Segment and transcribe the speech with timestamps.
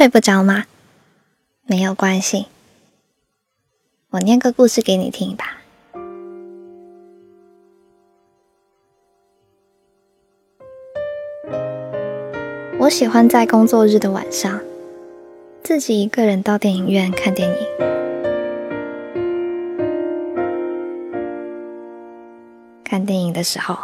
[0.00, 0.64] 睡不着吗？
[1.66, 2.46] 没有关系，
[4.08, 5.58] 我念个故事给你听吧。
[12.78, 14.62] 我喜欢在工作日的晚上，
[15.62, 17.56] 自己一个人到电影院看电影。
[22.82, 23.76] 看电影的时候，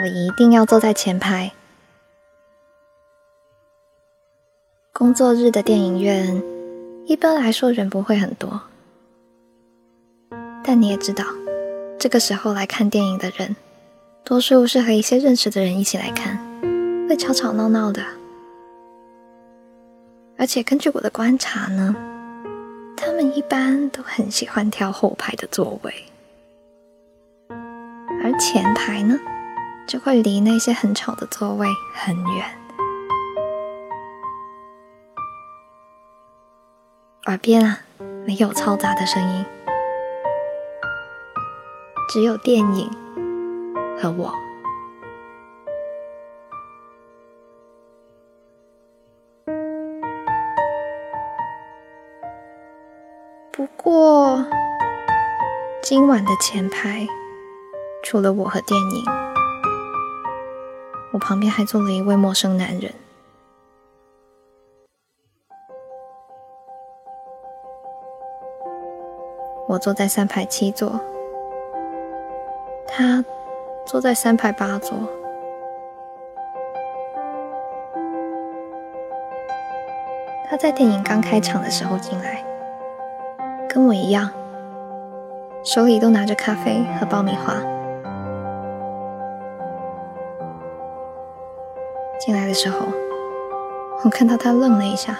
[0.00, 1.52] 我一定要坐在前排。
[4.96, 6.40] 工作日的电影院
[7.04, 8.62] 一般来说人不会很多，
[10.62, 11.24] 但你也知道，
[11.98, 13.56] 这个时候来看电影的人，
[14.22, 16.38] 多数是和一些认识的人一起来看，
[17.08, 18.04] 会吵吵闹闹的。
[20.38, 21.92] 而且根据我的观察呢，
[22.96, 25.92] 他们一般都很喜欢挑后排的座位，
[28.22, 29.18] 而前排呢，
[29.88, 32.63] 就会离那些很吵的座位很远。
[37.26, 37.78] 耳边啊，
[38.26, 39.46] 没有嘈杂的声音，
[42.10, 42.90] 只有电影
[43.98, 44.30] 和我。
[53.50, 54.44] 不过，
[55.82, 57.06] 今晚的前排
[58.02, 59.04] 除了我和电影，
[61.14, 62.92] 我旁边还坐了一位陌生男人。
[69.66, 71.00] 我坐在三排七座，
[72.86, 73.24] 他
[73.86, 74.96] 坐在三排八座。
[80.48, 82.44] 他在电影刚开场的时候进来，
[83.68, 84.30] 跟我一样，
[85.64, 87.54] 手里都拿着咖啡和爆米花。
[92.20, 92.86] 进来的时候，
[94.04, 95.18] 我看到他愣了一下。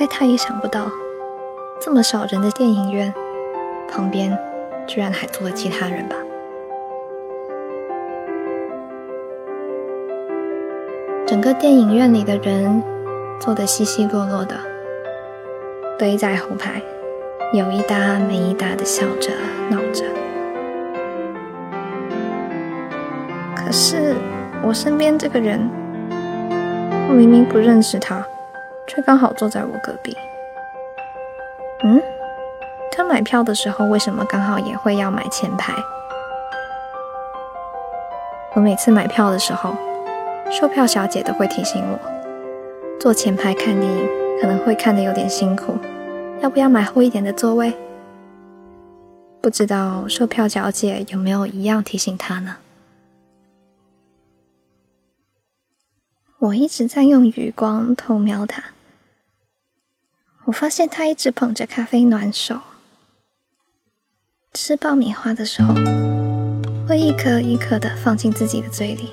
[0.00, 0.90] 大概他也想不到，
[1.78, 3.12] 这么少人的电影院
[3.86, 4.34] 旁边，
[4.86, 6.16] 居然还坐了其他人吧。
[11.26, 12.82] 整个电影院里的人
[13.38, 14.56] 坐得稀稀落落的，
[15.98, 16.80] 堆在后排，
[17.52, 19.30] 有一搭没一搭的笑着
[19.68, 20.06] 闹着。
[23.54, 24.14] 可是
[24.62, 25.68] 我身边这个人，
[27.06, 28.26] 我明明不认识他。
[28.90, 30.16] 却刚好坐在我隔壁。
[31.84, 32.02] 嗯，
[32.90, 35.72] 他买票的时候为什么刚好也会要买前排？
[38.52, 39.76] 我每次买票的时候，
[40.50, 44.08] 售票小姐都会提醒我，坐前排看电影
[44.40, 45.78] 可能会看得有点辛苦，
[46.40, 47.72] 要不要买后一点的座位？
[49.40, 52.56] 不知道售票小姐有没有一样提醒他呢？
[56.40, 58.64] 我一直在用余光偷瞄他。
[60.50, 62.58] 我发现他一直捧着咖啡暖手，
[64.52, 65.72] 吃爆米花的时候
[66.88, 69.10] 会一颗一颗的放进自己的嘴里，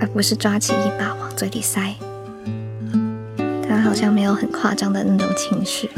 [0.00, 1.94] 而不是抓起一把往嘴里塞。
[3.62, 5.88] 他好像没有很夸张的那种情绪。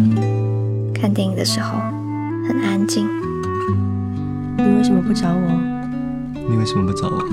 [0.94, 1.78] 看电影的时候
[2.46, 3.08] 很安静。
[4.58, 5.48] 你为什么不找我？
[6.34, 7.26] 你为什么不找我？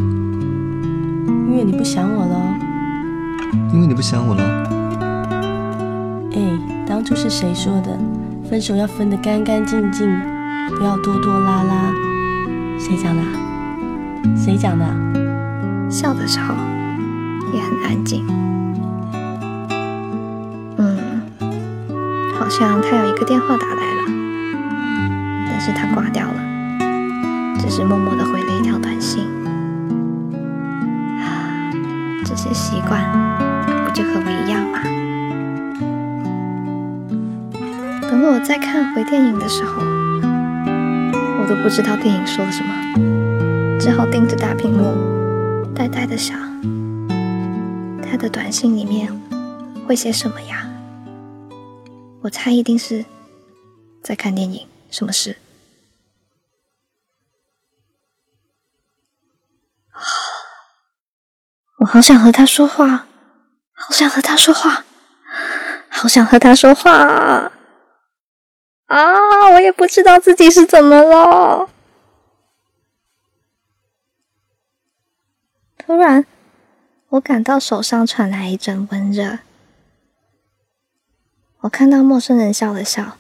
[1.50, 2.58] 因为你不想我了。
[3.74, 4.42] 因为你不想我了。
[6.34, 6.77] 哎。
[6.98, 7.96] 当初是谁说的？
[8.50, 10.10] 分手要分得干干净净，
[10.80, 11.94] 不要拖拖拉拉。
[12.80, 13.22] 谁讲的？
[14.36, 14.84] 谁讲的？
[15.92, 16.56] 笑的时候
[17.54, 18.26] 也很安静。
[20.78, 21.22] 嗯，
[22.34, 24.02] 好像他有一个电话打来了，
[25.52, 26.42] 但是他挂掉了，
[27.60, 29.24] 只是默默的回了一条短信。
[31.22, 31.70] 啊，
[32.26, 33.00] 这些习惯
[38.10, 42.74] 等我再看回电影的时候，我都不知道电影说了什么，
[43.80, 46.40] 只好盯着大屏幕，呆呆的想，
[48.02, 49.12] 他的短信里面
[49.86, 50.68] 会写什么呀？
[52.22, 53.06] 我猜一定是
[54.02, 55.36] 在看电影，什么事？
[61.80, 63.06] 我好想和他说话，
[63.74, 64.86] 好想和他说话，
[65.90, 67.52] 好想和他说话。
[68.88, 69.50] 啊！
[69.54, 71.70] 我也不知道自己是怎么了。
[75.78, 76.26] 突然，
[77.10, 79.40] 我感到手上传来一阵温热。
[81.62, 83.18] 我看到陌生人笑了笑，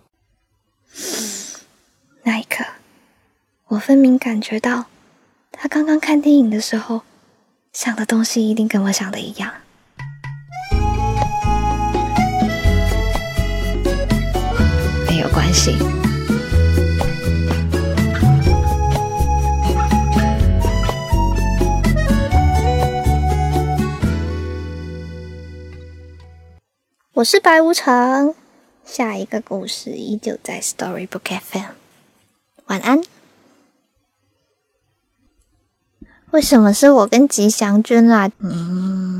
[2.23, 2.65] 那一刻
[3.67, 4.87] 我分明感觉到，
[5.53, 7.03] 他刚刚看电影的时候
[7.75, 9.53] 想的东西一定跟我想的一样。
[15.09, 15.77] 没有关系。
[27.15, 28.35] 我是白无常，
[28.85, 31.73] 下一个故事依旧在 Storybook FM。
[32.67, 33.14] 晚安。
[36.35, 38.29] 为什么是我跟吉祥君啊？
[38.41, 39.14] 嗯。